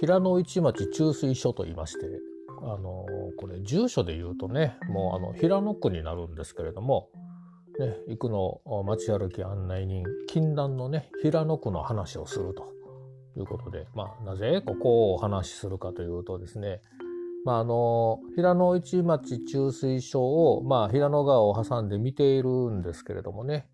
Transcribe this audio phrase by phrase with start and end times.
[0.00, 2.06] 平野市町中水所と言いまして
[2.62, 3.06] あの
[3.36, 7.08] これ住所で言うとねもうあの平野区になるんですけれども、
[7.78, 12.78] ね、行くの街歩き案内人禁断のね平野区の話をすると。
[13.36, 16.80] いうことで、まあ、なぜここをお話しするかというとですね
[17.44, 23.68] まあ、あの平野市町中水所を、まあ、平野川を挟んで見ているんですけれどもね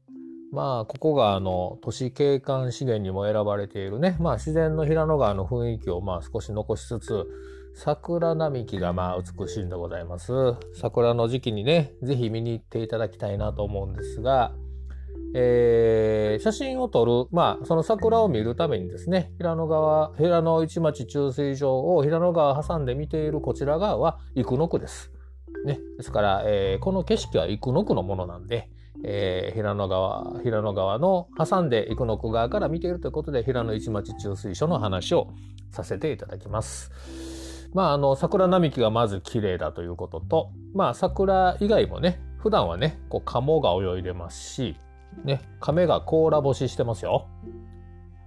[0.55, 7.27] まあここがあの都市景観資源にも選ばれているね、まあ、自然の平野川の雰囲気をまあ少し残しつつ
[7.75, 10.33] 桜並木がまあ美しいんでございます。
[10.75, 14.55] 桜の時期にね是非見に行っていただきたいなと思うんですが、
[15.35, 25.11] えー、写真を撮るまあその桜を見るためにですね平野川平野市町中水場を平野川挟んで見ているこちら側は生野区です。
[25.65, 28.69] ね、ですから、えー、この景色は生野区のものなんで、
[29.03, 35.33] えー、平野川平野川の挟んで生野区側から見ているということで平野市町中水所の話を
[35.71, 36.91] させていただきます。
[37.75, 44.77] まあ、あの桜並木がまず綺麗だということと、まあ、桜以外もね普段はねこう鴨が泳いでますし、
[45.25, 47.27] ね、亀が甲羅干ししてますよ。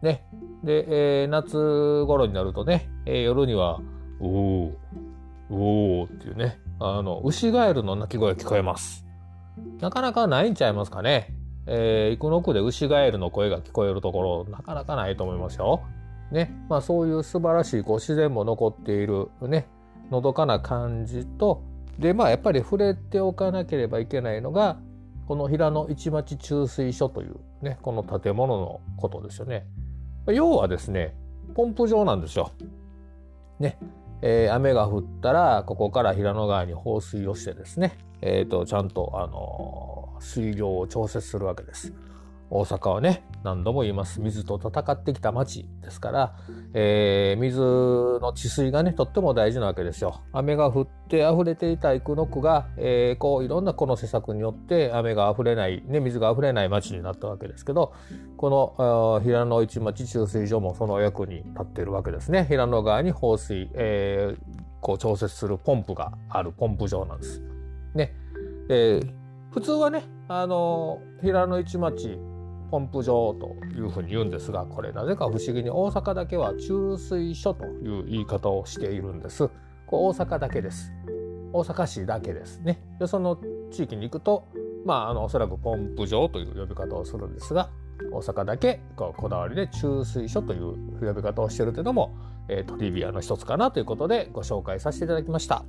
[0.02, 0.28] ね、
[0.64, 3.80] で、えー、夏頃になるとね、えー、夜には
[4.20, 4.72] 「おお
[5.50, 9.06] おお」っていうねあの牛ガエルの鳴き声が聞こえます。
[9.80, 11.33] なかなかないんちゃいますかね。
[11.67, 15.81] えー、生野区で牛ガエルの声が聞こえるところ、なかなかないと思いますよ。
[16.31, 16.53] ね。
[16.69, 19.67] まあそういう素晴らしいこう自然も残っているね、
[20.09, 21.61] のどかな感じと、
[22.00, 24.78] で、まあやっぱり触れておかなければいけないのが、
[25.28, 29.67] この平野市町中水所というね、この建物のことですよね。
[30.28, 31.16] 要はですね、
[31.53, 32.52] ポンプ場なんですよ。
[33.59, 33.78] ね。
[34.22, 41.94] えー、雨が降ったら、ここから平野川に放水をしてですね、えーと、ちゃんと、あの、水量を調節するわけです。
[42.50, 46.36] 大阪はね何度も言います水と戦ってきた町ですから、
[46.73, 50.22] えー、水の治水がねとっても大事なわけですよ。
[50.34, 57.94] 雨が降って溢れていた生野区が、えー、こういろんなこの施策によって雨が溢れない、ね、水が溢れない町になったわけですけど
[58.35, 62.46] この平野市町中水所もその役に立っているわけですね。
[62.46, 64.38] 平野川に放水、えー、
[64.81, 67.41] こう調節するポンプがあるポンプ場なんです。
[67.94, 68.14] ね。
[68.69, 69.12] えー、
[69.52, 72.19] 普通はね、あの平野市町
[72.69, 79.47] ポンプ場というふうに言うんですがこれなぜか不思議に大阪だけは中水所という言い方をしているんです。
[79.85, 80.91] これ大阪だけです。
[81.53, 82.81] 大阪市だけですね。
[83.00, 83.38] でその
[83.72, 84.45] 地域に行くと
[84.85, 87.69] まああのおそらくポンプ場という呼び方をするんですが
[88.11, 92.16] 大阪だけこうこだわりで中水所という呼び方をしているというのも、
[92.47, 95.63] えー、トリビアの一つかなということでご紹介させていただきました。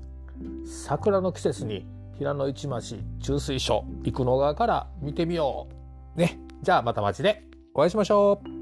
[0.64, 1.86] 桜の季節に
[2.18, 5.68] 平野市町中水所生野川から見てみよ
[6.16, 6.18] う。
[6.18, 6.47] ね。
[6.62, 8.57] じゃあまた街でお会いしましょう。